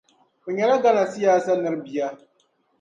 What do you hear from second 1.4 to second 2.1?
nira bia,